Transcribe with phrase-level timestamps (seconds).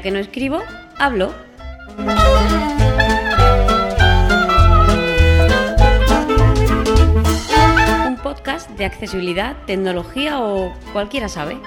[0.00, 0.62] ya que no escribo,
[0.98, 1.34] hablo.
[8.06, 11.58] Un podcast de accesibilidad, tecnología o cualquiera sabe.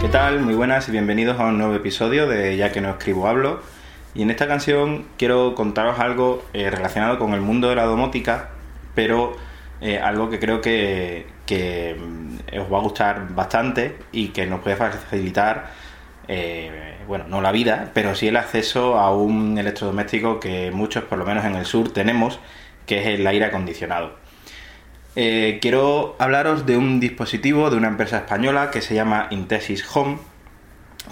[0.00, 0.40] ¿Qué tal?
[0.40, 3.60] Muy buenas y bienvenidos a un nuevo episodio de Ya que no escribo hablo.
[4.14, 8.50] Y en esta canción quiero contaros algo eh, relacionado con el mundo de la domótica,
[8.94, 9.36] pero
[9.80, 11.26] eh, algo que creo que,
[11.98, 15.70] mm, os va a gustar bastante y que nos puede facilitar,
[16.28, 21.18] eh, bueno, no la vida, pero sí el acceso a un electrodoméstico que muchos, por
[21.18, 22.38] lo menos en el sur, tenemos,
[22.86, 24.20] que es el aire acondicionado.
[25.14, 30.18] Quiero hablaros de un dispositivo de una empresa española que se llama Intesis Home,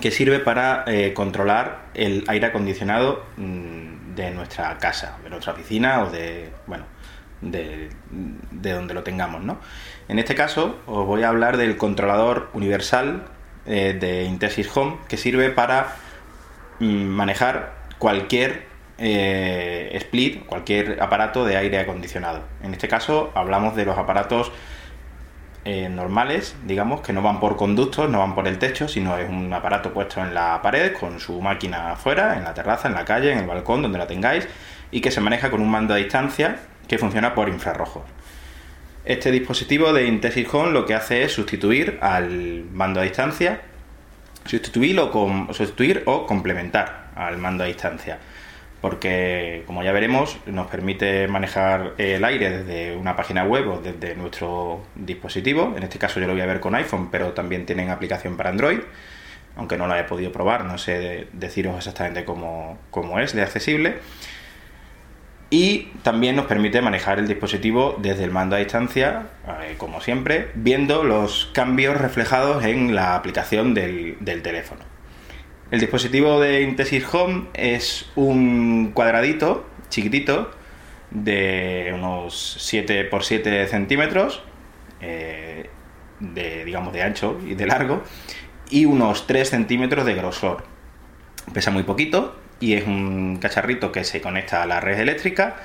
[0.01, 6.03] que sirve para eh, controlar el aire acondicionado mm, de nuestra casa, de nuestra oficina
[6.03, 6.85] o de, bueno,
[7.41, 9.59] de, de, donde lo tengamos, ¿no?
[10.09, 13.25] En este caso os voy a hablar del controlador universal
[13.67, 15.97] eh, de Intesis Home, que sirve para
[16.79, 22.43] mm, manejar cualquier eh, split, cualquier aparato de aire acondicionado.
[22.63, 24.53] En este caso hablamos de los aparatos
[25.65, 29.29] eh, normales, digamos, que no van por conductos, no van por el techo, sino es
[29.29, 33.05] un aparato puesto en la pared con su máquina afuera, en la terraza, en la
[33.05, 34.49] calle, en el balcón, donde la tengáis,
[34.91, 38.05] y que se maneja con un mando a distancia que funciona por infrarrojos.
[39.05, 43.61] Este dispositivo de Intesis Home lo que hace es sustituir al mando a distancia,
[44.45, 48.19] sustituir o, sustituir o complementar al mando a distancia
[48.81, 54.15] porque como ya veremos nos permite manejar el aire desde una página web o desde
[54.15, 55.75] nuestro dispositivo.
[55.77, 58.51] En este caso yo lo voy a ver con iPhone, pero también tienen aplicación para
[58.51, 58.81] Android,
[59.57, 63.99] aunque no la he podido probar, no sé deciros exactamente cómo, cómo es de accesible.
[65.53, 69.27] Y también nos permite manejar el dispositivo desde el mando a distancia,
[69.63, 74.90] eh, como siempre, viendo los cambios reflejados en la aplicación del, del teléfono.
[75.71, 80.51] El dispositivo de Intesis Home es un cuadradito chiquitito
[81.13, 84.43] de unos 7 x 7 centímetros
[85.01, 85.71] eh,
[86.19, 88.03] de, digamos, de ancho y de largo
[88.69, 90.65] y unos 3 centímetros de grosor.
[91.55, 95.57] Pesa muy poquito y es un cacharrito que se conecta a la red eléctrica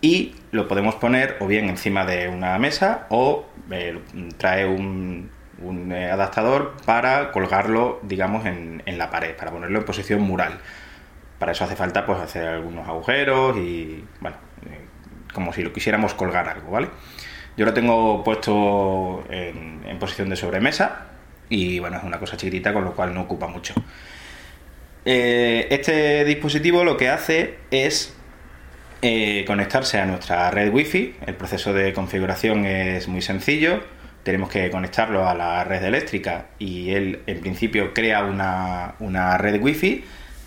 [0.00, 4.00] y lo podemos poner o bien encima de una mesa o eh,
[4.36, 5.30] trae un,
[5.60, 10.58] un eh, adaptador para colgarlo, digamos, en, la pared, para ponerlo en posición mural.
[11.38, 14.36] Para eso hace falta pues hacer algunos agujeros y, bueno,
[14.66, 14.80] eh,
[15.32, 16.88] como si lo quisiéramos colgar algo, ¿vale?
[17.56, 21.06] Yo lo tengo puesto en, posición de sobremesa
[21.48, 23.74] y, bueno, es una cosa chiquitita con lo cual no ocupa mucho.
[25.06, 28.12] Eh, este dispositivo lo que hace es
[29.46, 31.14] conectarse a nuestra red wifi.
[31.24, 33.80] El proceso de configuración es muy sencillo
[34.26, 39.62] tenemos que conectarlo a la red eléctrica y él en principio crea una, una red
[39.62, 40.04] wifi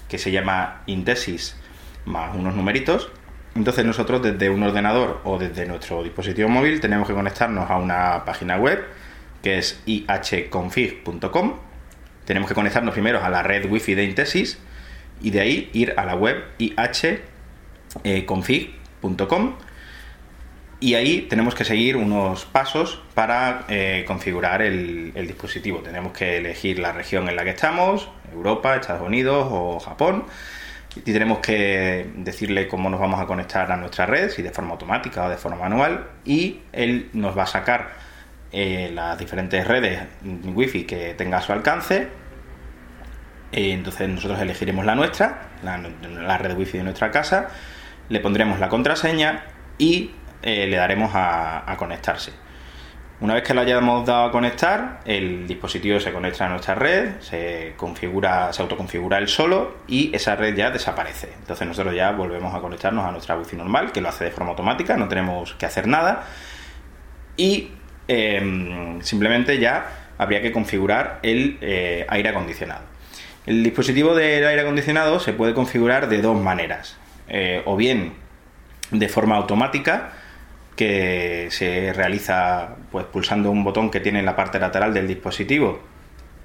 [0.10, 1.56] que se llama Intesis
[2.04, 3.10] más unos numeritos.
[3.56, 8.26] Entonces nosotros desde un ordenador o desde nuestro dispositivo móvil tenemos que conectarnos a una
[8.26, 8.84] página web
[9.42, 11.54] que es ihconfig.com.
[12.26, 14.60] Tenemos que conectarnos primero a la red wifi de Intesis
[15.22, 16.44] y de ahí ir a la web
[18.04, 19.54] ihconfig.com
[20.82, 25.80] y ahí tenemos que seguir unos pasos para eh, configurar el, dispositivo.
[25.80, 30.24] Tenemos que elegir la región en la que estamos, Europa, Estados Unidos o Japón.
[30.96, 34.72] Y tenemos que decirle cómo nos vamos a conectar a nuestra red, si de forma
[34.72, 36.08] automática o de forma manual.
[36.24, 37.90] Y él nos va a sacar
[38.54, 42.08] eh, las diferentes redes wifi que tenga a su alcance.
[43.52, 47.50] Y entonces nosotros elegiremos la nuestra, la, la red wifi de nuestra casa.
[48.08, 49.44] Le pondremos la contraseña
[49.78, 50.12] y
[50.42, 52.32] eh, le daremos a, conectarse.
[53.22, 57.20] Una vez que lo hayamos dado a conectar, el dispositivo se conecta a nuestra red,
[57.20, 61.30] se configura, se autoconfigura él solo y esa red ya desaparece.
[61.40, 64.52] Entonces nosotros ya volvemos a conectarnos a nuestra wifi normal, que lo hace de forma
[64.52, 66.24] automática, no tenemos que hacer nada.
[67.36, 67.72] Y
[68.08, 72.84] eh, simplemente ya habría que configurar el eh, aire acondicionado.
[73.46, 76.98] El dispositivo del aire acondicionado se puede configurar de dos maneras.
[77.28, 78.14] Eh, o bien
[78.92, 80.12] de forma automática,
[80.80, 85.82] que se realiza pues pulsando un botón que tiene en la parte lateral del dispositivo,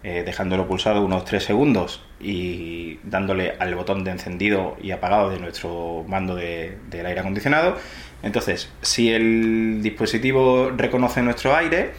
[0.02, 5.38] eh, dejándolo pulsado unos 3 segundos y dándole al botón de encendido y apagado de
[5.38, 7.76] nuestro mando de, del aire acondicionado.
[8.24, 11.92] Entonces, si el dispositivo reconoce nuestro aire,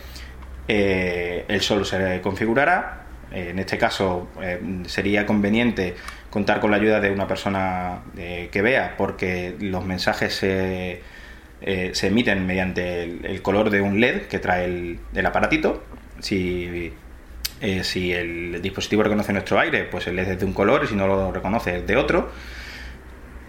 [0.68, 5.96] eh, él solo se configurará, en este caso eh, sería conveniente
[6.30, 11.02] contar con la ayuda de una persona eh, que vea, porque los mensajes se,
[11.66, 15.84] se emiten mediante el, color de un LED que trae el, el aparatito.
[16.20, 16.94] Si
[17.62, 20.88] eh, si el dispositivo reconoce nuestro aire, pues el LED es de un color y
[20.88, 22.30] si no lo reconoce es de otro.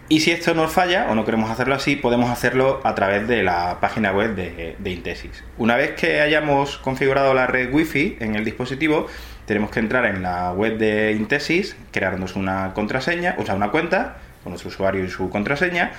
[0.08, 3.42] Y si esto nos falla o no queremos hacerlo así, podemos hacerlo a través de
[3.42, 5.42] la página web de, de Intesis.
[5.58, 9.08] Una vez que hayamos configurado la red Wi-Fi en el dispositivo,
[9.46, 14.18] tenemos que entrar en la web de Intesis, crearnos una contraseña, o sea, una cuenta
[14.44, 15.90] con nuestro usuario y su contraseña,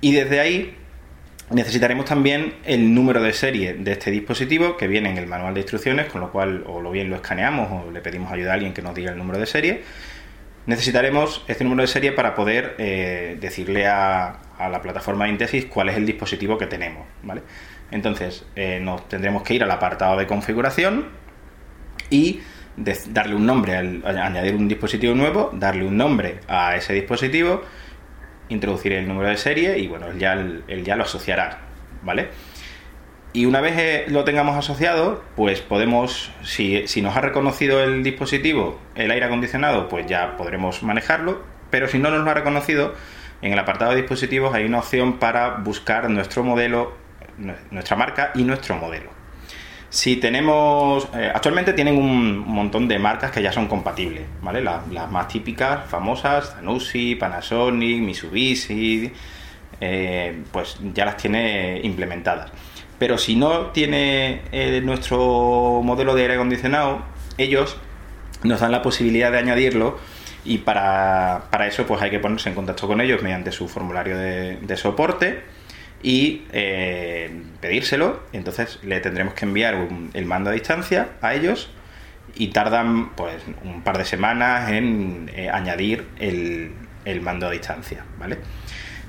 [0.00, 0.76] y desde ahí
[1.52, 5.60] Necesitaremos también el número de serie de este dispositivo que viene en el manual de
[5.60, 8.72] instrucciones, con lo cual o lo bien lo escaneamos o le pedimos ayuda a alguien
[8.72, 9.82] que nos diga el número de serie.
[10.64, 15.88] Necesitaremos este número de serie para poder eh, decirle a, la plataforma de Intesis cuál
[15.88, 17.04] es el dispositivo que tenemos.
[17.22, 17.42] ¿vale?
[17.90, 21.08] Entonces eh, nos tendremos que ir al apartado de configuración
[22.08, 22.40] y
[23.08, 27.62] darle un nombre, al, añadir un dispositivo nuevo, darle un nombre a ese dispositivo
[28.48, 30.36] introducir el número de serie y bueno, él ya,
[30.82, 31.58] ya lo asociará,
[32.02, 32.28] ¿vale?
[33.34, 38.02] Y una vez eh, lo tengamos asociado, pues podemos, si, si, nos ha reconocido el
[38.02, 42.94] dispositivo, el aire acondicionado, pues ya podremos manejarlo, pero si no nos lo ha reconocido,
[43.40, 46.94] en el apartado de dispositivos hay una opción para buscar nuestro modelo,
[47.70, 49.21] nuestra marca y nuestro modelo.
[49.92, 51.06] Si tenemos.
[51.14, 54.62] Eh, actualmente tienen un montón de marcas que ya son compatibles, ¿vale?
[54.62, 59.12] Las, más típicas, famosas, Zanussi, Panasonic, Mitsubishi,
[59.82, 62.50] eh, pues ya las tiene implementadas.
[62.98, 67.02] Pero si no tiene eh, nuestro modelo de aire acondicionado,
[67.36, 67.76] ellos
[68.44, 69.98] nos dan la posibilidad de añadirlo
[70.42, 74.76] y para, eso pues hay que ponerse en contacto con ellos mediante su formulario de
[74.78, 75.42] soporte
[76.02, 78.20] y eh, pedírselo.
[78.32, 81.70] Entonces le tendremos que enviar el mando a distancia a ellos
[82.34, 86.72] y tardan pues un par de semanas en eh, añadir el,
[87.04, 88.38] el, mando a distancia, ¿vale?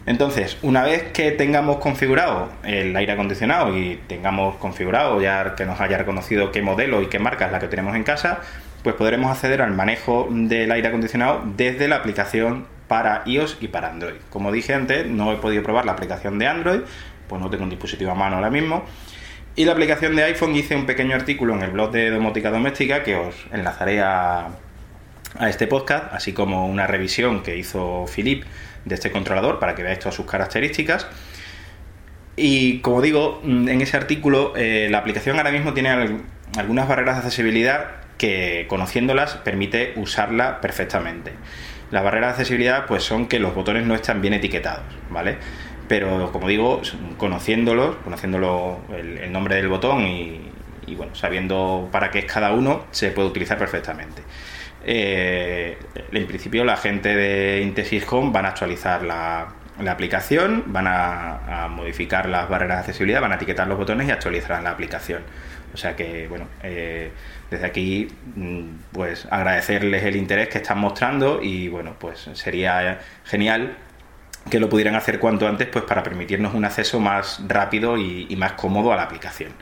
[0.05, 5.79] Entonces, una vez que tengamos configurado el aire acondicionado y tengamos configurado ya que nos
[5.79, 8.41] haya reconocido qué modelo y qué marca es la que tenemos en casa,
[8.83, 13.89] pues podremos acceder al manejo del aire acondicionado desde la aplicación para iOS y para
[13.89, 14.17] Android.
[14.29, 16.81] Como dije antes, no he podido probar la aplicación de Android,
[17.27, 18.85] pues no tengo un dispositivo a mano ahora mismo.
[19.55, 23.01] Y la aplicación de iPhone hice un pequeño artículo en el blog de domótica doméstica
[23.01, 24.49] que os enlazaré a,
[25.41, 28.43] este podcast, así como una revisión que hizo Philip
[28.85, 31.07] de este controlador para que veáis todas sus características.
[32.35, 36.19] Y como digo, en ese artículo, eh, la aplicación ahora mismo tiene
[36.55, 37.87] algunas barreras de accesibilidad
[38.19, 41.33] que conociéndolas permite usarla perfectamente.
[41.93, 45.37] Las barreras de accesibilidad pues son que los botones no están bien etiquetados, ¿vale?
[45.87, 46.81] Pero como digo,
[47.17, 50.41] conociéndolos, conociéndolo el, nombre del botón y,
[50.97, 54.23] bueno, sabiendo para qué es cada uno, se puede utilizar perfectamente.
[54.83, 55.77] Eh,
[56.11, 59.49] en principio la gente de Intesis Home van a actualizar la,
[59.87, 64.63] aplicación, van a, modificar las barreras de accesibilidad, van a etiquetar los botones y actualizarán
[64.63, 65.21] la aplicación.
[65.73, 67.11] O sea que, bueno, eh,
[67.49, 68.61] desde aquí, mm,
[68.91, 73.77] pues agradecerles el interés que están mostrando y, bueno, pues sería genial
[74.49, 78.53] que lo pudieran hacer cuanto antes, pues para permitirnos un acceso más rápido y, más
[78.53, 79.53] cómodo a la aplicación.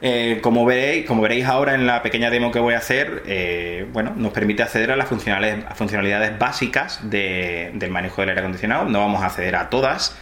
[0.00, 3.86] Eh, como, veréis, como veréis ahora en la pequeña demo que voy a hacer, eh,
[3.92, 8.84] bueno, nos permite acceder a las funcionalidades, funcionalidades básicas del manejo del aire acondicionado.
[8.84, 10.16] No vamos a acceder a todas,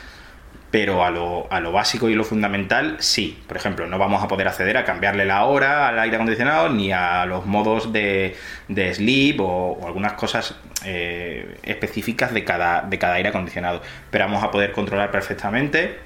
[0.71, 3.39] pero a lo, a lo, básico y lo fundamental sí.
[3.47, 6.93] Por ejemplo, no vamos a poder acceder a cambiarle la hora al aire acondicionado ni
[6.93, 8.37] a los modos de,
[8.69, 13.81] de sleep o, algunas cosas eh, específicas de cada, de cada aire acondicionado.
[14.11, 15.99] Pero vamos a poder controlar perfectamente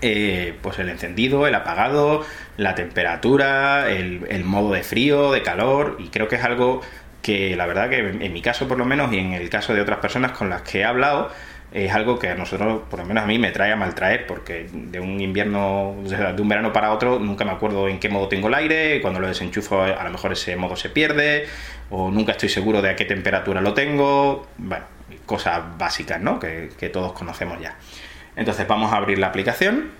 [0.00, 2.24] eh, pues el encendido, el apagado,
[2.56, 6.80] la temperatura, el, el modo de frío, de calor y creo que es algo
[7.22, 9.80] que la verdad que en mi caso por lo menos y en el caso de
[9.80, 11.30] otras personas con las que he hablado
[11.74, 14.68] es algo que a nosotros, por lo menos a mí, me trae a maltraer, porque
[14.72, 18.46] de un invierno, de un verano para otro, nunca me acuerdo en qué modo tengo
[18.46, 21.48] el aire, cuando lo desenchufo a lo mejor ese modo se pierde,
[21.90, 24.84] o nunca estoy seguro de a qué temperatura lo tengo, bueno,
[25.26, 26.38] cosas básicas, ¿no?
[26.38, 27.76] Que, todos conocemos ya.
[28.36, 29.90] Entonces vamos a abrir la aplicación.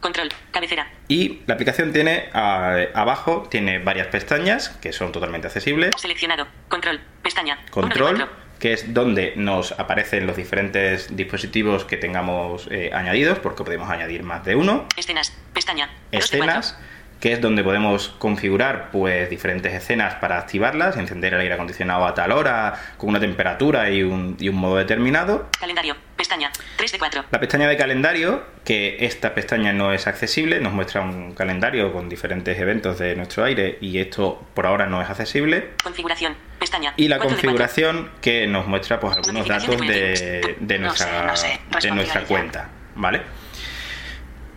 [0.00, 0.90] control, cabecera.
[1.06, 5.92] Y la aplicación tiene abajo tiene varias pestañas que son totalmente accesibles.
[5.96, 7.56] Seleccionado, control, pestaña.
[7.70, 13.88] Control que es donde nos aparecen los diferentes dispositivos que tengamos eh, añadidos, porque podemos
[13.90, 14.86] añadir más de uno.
[14.96, 15.90] Escenas, pestaña.
[16.10, 16.78] Escenas,
[17.20, 22.14] que es donde podemos configurar pues diferentes escenas para activarlas, encender el aire acondicionado a
[22.14, 25.48] tal hora, con una temperatura y un, y un modo determinado.
[25.58, 26.50] Calendario, Pestaña.
[26.76, 27.24] 3 de 4.
[27.30, 32.08] La pestaña de calendario, que esta pestaña no es accesible, nos muestra un calendario con
[32.08, 35.70] diferentes eventos de nuestro aire y esto por ahora no es accesible.
[35.82, 36.36] Configuración.
[36.58, 36.92] Pestaña.
[36.96, 37.48] Y la 4 de 4.
[37.48, 41.60] configuración que nos muestra pues algunos datos de, de No sé, nuestra, no sé.
[41.82, 43.22] de nuestra cuenta, ¿vale?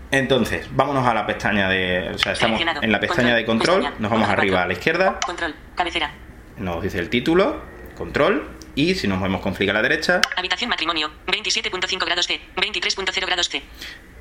[0.10, 2.10] Entonces, vámonos a la pestaña de...
[2.14, 3.96] O sea, estamos en la pestaña de control, Pestaña.
[4.00, 5.56] nos vamos arriba a la izquierda, Control.
[5.76, 6.12] Cabecera.
[6.58, 7.62] nos dice el título,
[7.96, 11.12] control, y si nos movemos con flick a la derecha, Habitación matrimonio.
[11.28, 12.40] 27.5 grados C.
[12.56, 13.62] 23.0 grados C.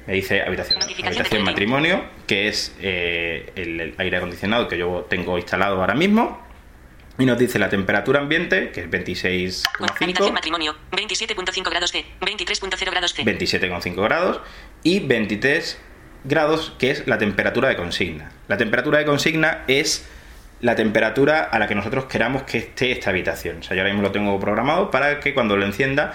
[0.06, 5.38] me dice habitación, habitación matrimonio, que es eh, el, el aire acondicionado que yo tengo
[5.38, 6.50] instalado ahora mismo.
[7.18, 10.74] Y nos dice la temperatura ambiente, que es Habitación 26,5, matrimonio.
[10.92, 12.04] 27.5 grados C.
[12.20, 13.24] 23.0 grados C.
[13.24, 14.40] 27,5 grados,
[14.82, 15.78] y 23
[16.24, 18.32] grados, que es la temperatura de consigna.
[18.48, 20.08] La temperatura de consigna es
[20.60, 23.58] la temperatura a la que nosotros queramos que esté esta habitación.
[23.58, 26.12] O sea, yo ahora mismo lo tengo programado para que cuando lo encienda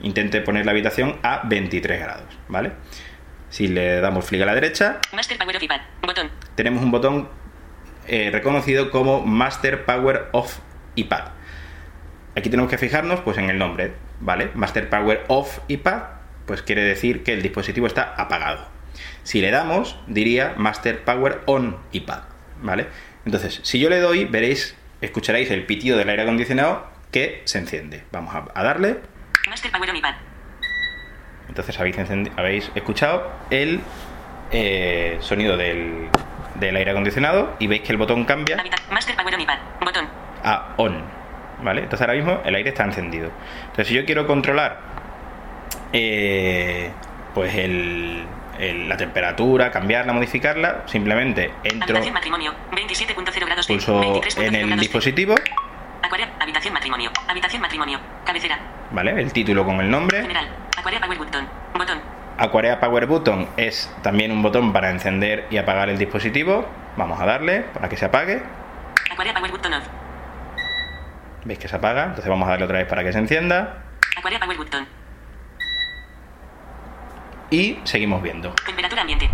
[0.00, 2.72] intente poner la habitación a 23 grados, ¿vale?
[3.48, 5.80] Si le damos flick a la derecha, Master Power of iPad.
[6.02, 6.30] Botón.
[6.54, 7.28] tenemos un botón
[8.06, 10.58] eh, reconocido como Master Power Off
[10.94, 11.28] iPad.
[12.36, 14.50] Aquí tenemos que fijarnos pues en el nombre, ¿vale?
[14.54, 16.02] Master Power Off iPad,
[16.44, 18.66] pues quiere decir que el dispositivo está apagado.
[19.22, 22.20] Si le damos, diría Master Power On iPad,
[22.62, 22.86] ¿vale?
[23.26, 28.04] Entonces, si yo le doy, veréis, escucharéis el pitido del aire acondicionado que se enciende.
[28.12, 29.00] Vamos a, a darle.
[31.48, 31.78] Entonces
[32.36, 33.80] habéis, escuchado el
[34.50, 36.08] eh, sonido del,
[36.54, 38.56] del aire acondicionado y veis que el botón cambia
[40.44, 41.02] a on.
[41.62, 41.82] ¿Vale?
[41.82, 43.30] Entonces ahora mismo el aire está encendido.
[43.62, 44.80] Entonces si yo quiero controlar
[45.92, 46.90] eh,
[47.34, 48.24] pues el,
[48.58, 52.54] el- la temperatura, cambiarla, modificarla, simplemente entro, matrimonio.
[52.72, 53.72] 27.0 grados C.
[53.74, 55.34] pulso 23.0 en el grados dispositivo.
[56.40, 57.10] Habitación matrimonio.
[57.28, 57.98] Habitación matrimonio.
[58.24, 58.58] Cabecera.
[58.92, 59.20] ¿vale?
[59.20, 60.22] El título con el nombre.
[60.22, 60.48] General.
[60.82, 61.48] Power Button.
[61.76, 61.98] Botón.
[62.38, 66.68] Aquarea Power Button es también un botón para encender y apagar el dispositivo.
[66.96, 68.42] Vamos a darle para que se apague.
[69.10, 69.84] Aquaria Power Button off.
[71.44, 73.82] Veis que se apaga, entonces vamos a darle otra vez para que se encienda.
[74.22, 74.86] Power Button.
[77.50, 78.52] Y seguimos viendo.
[78.64, 79.28] Temperatura ambiente.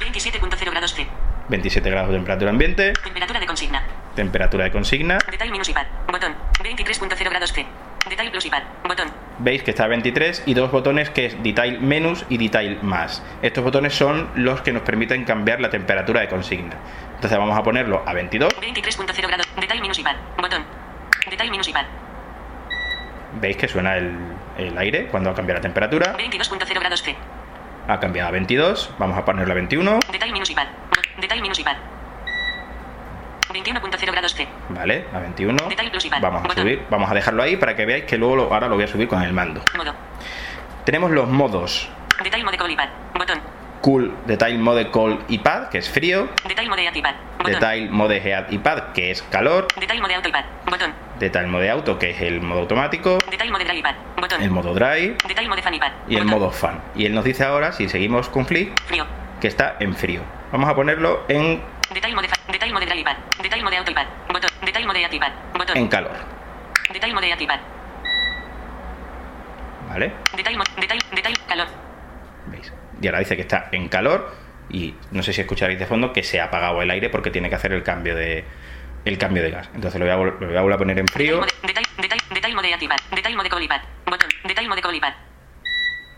[0.00, 1.06] 27.0 grados C.
[1.48, 3.82] 27 grados de temperatura ambiente, Temperatura de consigna.
[4.14, 5.18] temperatura de consigna.
[5.30, 5.86] Detail minus iPad.
[6.10, 6.34] Botón.
[6.62, 7.66] 23.0 grados C.
[8.08, 8.62] Detail plus iPad.
[8.84, 9.08] Botón.
[9.38, 13.22] Veis que está a 23 y dos botones que es Detail menos y Detail más.
[13.42, 16.76] Estos botones son los que nos permiten cambiar la temperatura de consigna.
[17.14, 18.52] Entonces vamos a ponerlo a 22.
[18.60, 19.46] 23.0 grados.
[19.60, 20.16] Detail minus iPad.
[20.38, 20.64] Botón.
[21.28, 21.84] Detail minus iPad.
[23.40, 24.16] Veis que suena el,
[24.58, 26.16] el aire cuando ha cambiado la temperatura.
[26.16, 27.14] 22.0 grados C.
[27.88, 28.90] Ha cambiado a 22.
[28.98, 29.98] Vamos a ponerlo a 21.
[30.10, 30.66] Detail minus iPad.
[31.20, 31.76] Detail minus iPad.
[33.52, 34.48] 21.0 grados C.
[34.70, 35.68] Vale, a 21.
[35.68, 36.20] Detail plus iPad.
[36.22, 36.62] Vamos a Botón.
[36.64, 38.88] subir, vamos a dejarlo ahí para que veáis que luego lo- ahora lo voy a
[38.88, 39.62] subir con el mando.
[39.76, 39.94] Modo.
[40.84, 42.88] Tenemos los modos call iPad.
[43.14, 43.40] Botón.
[43.82, 46.28] Cool, Detail Mode Cold iPad, que es frío.
[46.46, 47.14] Detail mode at iPad.
[47.38, 47.52] Botón.
[47.54, 49.66] Detail Mode Heat iPad, que es calor.
[49.78, 50.44] Detail mode auto iPad.
[50.70, 50.92] Botón.
[51.18, 53.18] Detail Mode Auto, que es el modo automático.
[53.30, 53.94] Detail mode dry iPad.
[54.20, 54.42] Botón.
[54.42, 55.92] El modo Dry Detail mode fan iPad.
[56.08, 56.80] y el modo Fan.
[56.96, 59.04] Y él nos dice ahora, si seguimos con Flick, Frío.
[59.40, 60.22] que está en frío.
[60.52, 61.60] Vamos a ponerlo en,
[61.92, 62.28] Detail mode.
[62.50, 63.16] Detail mode dry iPad.
[63.42, 64.06] Detail mode auto iPad.
[64.32, 64.50] Botón.
[64.64, 65.32] Detail mode at iPad.
[65.58, 65.76] Botón.
[65.76, 66.12] en calor.
[66.92, 67.60] Detail mode at iPad.
[69.88, 70.12] ¿Vale?
[70.36, 70.70] Detail mode.
[70.80, 71.00] Detail.
[71.14, 71.38] Detail.
[71.48, 71.66] Calor.
[72.46, 72.72] ¿Veis?
[73.02, 74.32] Y ahora dice que está en calor
[74.70, 77.48] y no sé si escucharéis de fondo que se ha apagado el aire porque tiene
[77.50, 78.44] que hacer el cambio de
[79.04, 79.68] el cambio de gas.
[79.74, 81.44] Entonces lo voy a, vol- lo voy a volver a poner en frío.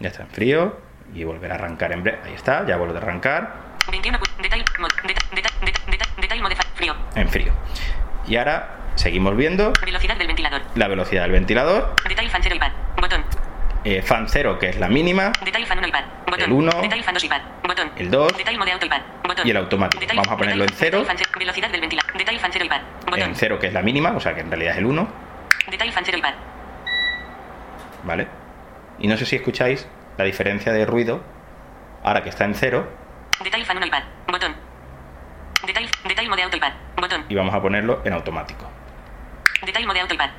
[0.01, 0.77] Ya está en frío
[1.15, 2.19] y volver a arrancar en breve.
[2.25, 3.55] Ahí está, ya vuelve a arrancar
[3.91, 4.19] 21.
[4.19, 4.65] pu- Detail.
[4.79, 4.95] Mode.
[5.07, 5.17] Detail.
[5.35, 5.75] Detail.
[5.91, 6.11] Detail.
[6.21, 6.67] Detail mode fan.
[6.75, 6.95] Frío.
[7.15, 7.53] en frío.
[8.27, 10.63] Y ahora seguimos viendo Velocidad del ventilador.
[10.75, 12.73] la velocidad del ventilador, Detail fan 0 iPad.
[13.85, 16.05] Eh, fan 0 que es la mínima Detail fan 1 iPad.
[16.27, 16.45] Botón.
[16.47, 16.71] El uno.
[16.81, 17.41] Detail fan 2 iPad.
[17.63, 17.91] Botón.
[17.97, 18.37] El dos.
[18.37, 19.01] Detail mode auto iPad.
[19.27, 19.47] Botón.
[19.47, 20.03] Y el automático.
[20.09, 20.99] Vamos a ponerlo en detail- cero.
[21.01, 22.13] detail fan ce- Velocidad del ventilador.
[22.17, 22.81] Detail fan 0 iPad.
[23.05, 23.21] Botón.
[23.21, 25.09] en 0 que es la mínima, o sea que en realidad es el 1,
[25.71, 26.35] Detail fan 0 iPad.
[28.05, 28.27] ¿vale?
[28.99, 29.87] Y no sé si escucháis
[30.17, 31.23] la diferencia de ruido
[32.03, 32.87] ahora que está en 0
[33.43, 34.03] Detail fan 1 iPad.
[34.29, 34.55] Botón.
[35.67, 35.89] Detail.
[36.07, 36.73] Detail mode auto iPad.
[36.97, 37.25] Botón.
[37.29, 38.67] y vamos a ponerlo en automático.
[39.65, 40.31] Detail mode auto iPad.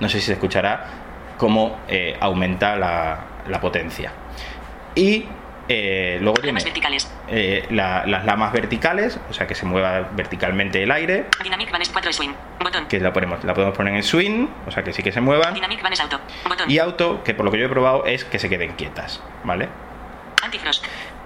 [0.00, 0.84] No sé si se escuchará
[1.38, 4.12] cómo eh, aumenta la, la potencia.
[4.94, 5.26] Y
[5.68, 6.60] eh, luego tiene
[7.28, 11.88] eh, la- las lamas verticales, o sea que se mueva verticalmente el aire, Dynamic Vanes
[11.90, 12.30] 4 swing.
[12.60, 12.86] Botón.
[12.86, 15.52] que la, ponemos, la podemos poner en swing, o sea que sí que se muevan.
[15.54, 16.18] Dynamic Vanes auto.
[16.48, 16.70] Botón.
[16.70, 19.68] Y auto, que por lo que yo he probado es que se queden quietas, ¿vale?
[20.42, 20.84] Antifrost.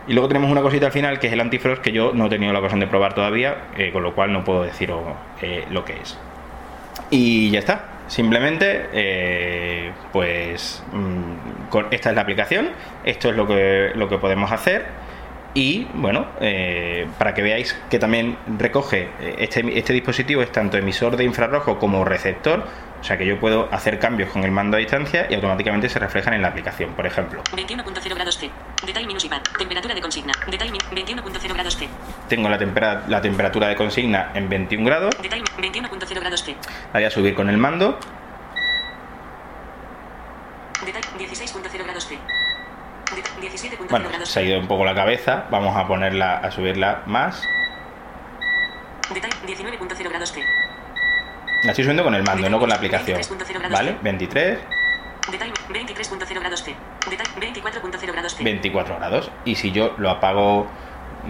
[0.08, 2.28] Y luego tenemos una cosita al final que es el antifrost que yo no he
[2.30, 5.02] tenido la ocasión de probar todavía, eh, con lo cual no puedo deciros
[5.70, 6.18] lo que es.
[7.10, 7.84] Y ya está.
[8.10, 12.70] Simplemente, eh, pues mm, con, esta es la aplicación,
[13.04, 14.84] esto es lo que, lo que podemos hacer
[15.54, 20.76] y bueno, eh, para que veáis que también recoge eh, este, este dispositivo es tanto
[20.76, 22.64] emisor de infrarrojo como receptor,
[23.00, 25.98] o sea que yo puedo hacer cambios con el mando a distancia y automáticamente se
[25.98, 27.42] reflejan en la aplicación, por ejemplo.
[27.44, 28.50] 21.0 grados C.
[28.84, 29.42] Detalle minus IPAN.
[29.58, 30.32] Temperatura de consigna.
[30.50, 31.88] Detalle 21.0 grados C.
[32.28, 35.14] Tengo la, tempera, la temperatura de consigna en 21 grados.
[35.22, 36.54] Detalle 21.0 grados C.
[36.92, 37.98] La voy a subir con el mando.
[40.84, 42.18] Detalle 16.0 grados C.
[43.40, 45.46] 17.0 Bueno, grados se ha ido un poco la cabeza.
[45.50, 47.42] Vamos a ponerla, a subirla más.
[49.12, 50.44] Detalle 19.0 grados C.
[51.64, 53.20] La estoy subiendo con el mando, no con la aplicación.
[53.70, 53.96] ¿Vale?
[54.02, 54.58] 23,
[55.30, 56.74] Detalle 23.0 grados C.
[57.08, 58.42] Detalle 24.0 grados C.
[58.44, 59.30] 24 grados.
[59.44, 60.66] Y si yo lo apago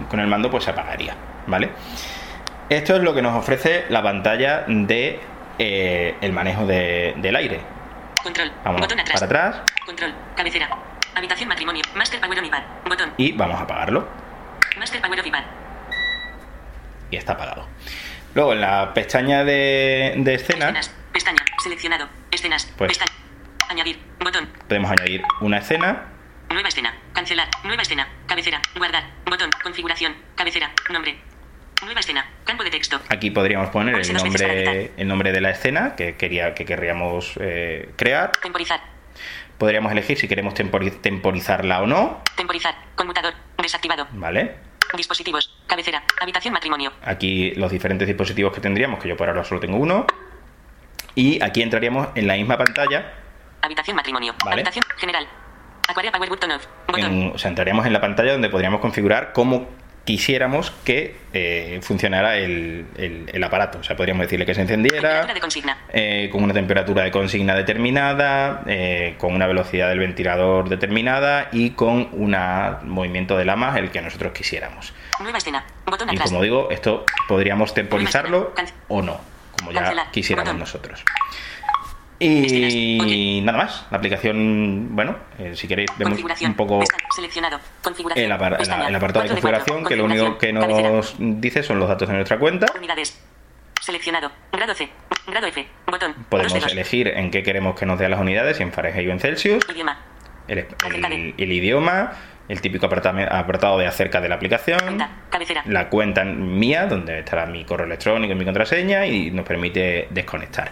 [0.09, 1.15] con el mando, pues se apagaría.
[1.47, 1.69] ¿Vale?
[2.69, 5.19] Esto es lo que nos ofrece la pantalla de
[5.59, 7.59] eh, el manejo de- del aire.
[8.23, 8.51] Control.
[8.63, 9.19] Vamos Botón atrás.
[9.19, 10.13] para atrás Control.
[10.37, 10.69] Cabecera.
[11.15, 11.81] Habitación matrimonio.
[11.95, 12.61] Master Power iPad.
[12.87, 13.11] Botón.
[13.17, 14.07] y vamos a apagarlo.
[14.79, 15.43] Master Power iPad.
[17.09, 17.67] Y está apagado.
[18.33, 20.95] Luego en la pestaña de, de escena Escenas.
[21.11, 21.39] Pestaña.
[21.63, 22.07] Seleccionado.
[22.31, 22.65] Escenas.
[22.77, 23.11] Pues- Pestaña.
[23.69, 23.99] Añadir.
[24.19, 24.49] Botón.
[24.67, 26.05] podemos añadir una escena.
[26.49, 26.93] Nueva escena.
[27.13, 27.47] Cancelar.
[27.63, 28.07] Nueva escena.
[28.27, 28.61] Cabecera.
[28.77, 29.03] Guardar.
[29.25, 29.49] Botón.
[29.63, 30.15] Configuración.
[30.35, 30.71] Cabecera.
[30.89, 31.17] Nombre.
[31.83, 32.25] Nueva escena.
[32.45, 32.99] Campo de texto.
[33.09, 37.91] Aquí podríamos poner el nombre, el nombre de la escena que, quería, que querríamos eh,
[37.95, 38.31] crear.
[38.41, 38.81] Temporizar.
[39.57, 42.21] Podríamos elegir si queremos tempori- temporizarla o no.
[42.35, 42.75] Temporizar.
[42.95, 43.33] Conmutador.
[43.61, 44.07] Desactivado.
[44.11, 44.55] ¿Vale?
[44.97, 45.55] Dispositivos.
[45.67, 46.03] Cabecera.
[46.19, 46.91] Habitación matrimonio.
[47.03, 50.05] Aquí los diferentes dispositivos que tendríamos, que yo por ahora solo tengo uno.
[51.15, 53.13] Y aquí entraríamos en la misma pantalla.
[53.61, 54.33] Habitación matrimonio.
[54.43, 54.61] Vale.
[54.61, 55.27] Habitación general.
[55.87, 56.65] Aquaria Power Button Off.
[56.87, 57.03] Botón.
[57.05, 59.67] en- o sea, entraríamos en la pantalla donde podríamos configurar cómo
[60.05, 63.79] quisiéramos que eh, funcionara el, el- el aparato.
[63.79, 65.21] O sea, podríamos decirle que se encendiera.
[65.93, 71.71] Eh, con una temperatura de consigna determinada, eh, con una velocidad del ventilador determinada y
[71.71, 72.35] con un
[72.83, 74.93] movimiento de lamas el que nosotros quisiéramos.
[75.19, 75.63] Nueva escena.
[75.85, 78.53] Botón Y como digo, esto podríamos temporizarlo
[78.87, 79.21] o no,
[79.57, 80.11] como ya Cancelar.
[80.11, 80.59] quisiéramos Botón.
[80.59, 81.03] nosotros.
[82.21, 82.73] Escenas.
[82.73, 86.83] Y nada más, la aplicación, bueno, eh, si queréis vemos un poco.
[87.15, 87.59] Seleccionado.
[87.81, 88.25] Configuración.
[88.25, 88.87] el, apar- Pestaña.
[88.87, 92.37] el apartado de configuración, que lo único que nos dice son los datos de nuestra
[92.37, 92.67] cuenta.
[92.77, 93.19] Unidades.
[93.81, 94.31] Seleccionado.
[94.51, 94.87] Grado C.
[95.27, 95.65] Grado F.
[95.87, 96.13] Botón.
[96.15, 99.11] Dos Podemos elegir en qué queremos que nos dé las unidades, si en Fahrenheit o
[99.11, 99.63] en Celsius.
[99.69, 99.97] Idioma.
[100.47, 102.11] el, el- el idioma,
[102.47, 105.09] el típico apartado de acerca de la aplicación, Cuenta.
[105.65, 110.71] La cuenta mía, donde estará mi correo electrónico y mi contraseña, y nos permite desconectar.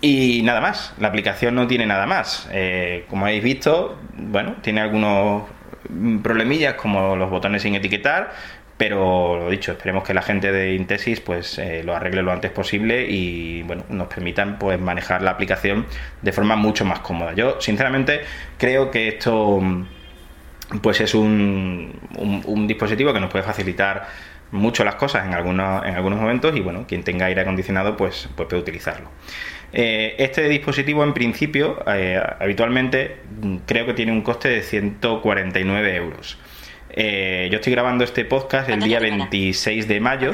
[0.00, 2.48] Y nada más, la aplicación no tiene nada más.
[2.52, 5.44] Eh, como habéis visto, bueno, tiene algunos
[6.22, 8.32] problemillas como los botones sin etiquetar,
[8.76, 12.52] pero lo dicho, esperemos que la gente de Intesis pues eh, lo arregle lo antes
[12.52, 15.86] posible y bueno, nos permitan pues manejar la aplicación
[16.22, 17.32] de forma mucho más cómoda.
[17.34, 18.20] Yo sinceramente
[18.58, 19.60] creo que esto
[20.82, 24.06] pues es un, un- un dispositivo que nos puede facilitar
[24.50, 28.28] mucho las cosas en algunos, en algunos momentos y bueno, quien tenga aire acondicionado pues,
[28.36, 29.10] pues puede utilizarlo.
[29.72, 35.96] Eh, este dispositivo en principio eh, habitualmente mm, creo que tiene un coste de 149
[35.96, 36.38] euros.
[36.90, 39.28] Eh, yo estoy grabando este podcast el día bloqueada.
[39.30, 40.32] 26 de mayo.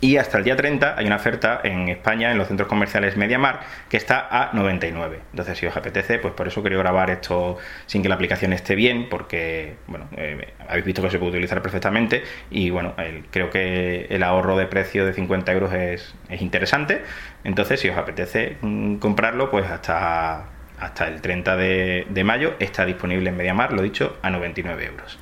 [0.00, 3.60] Y hasta el día 30 hay una oferta en España, en los centros comerciales MediaMark,
[3.88, 5.20] que está a 99.
[5.30, 8.74] Entonces, si os apetece, pues por eso quería grabar esto sin que la aplicación esté
[8.74, 12.94] bien, porque, bueno, eh, habéis visto que se puede utilizar perfectamente y, bueno,
[13.30, 17.02] creo que el ahorro de precio de 50 euros es, es interesante.
[17.44, 20.46] Entonces, si os apetece mm, comprarlo, pues hasta,
[20.78, 25.18] hasta el 30 de, de mayo está disponible en MediaMark, lo dicho, a 99 euros.